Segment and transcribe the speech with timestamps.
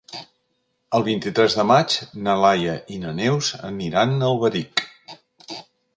[0.99, 1.97] El vint-i-tres de maig
[2.29, 4.87] na Laia i na Neus aniran a Alberic.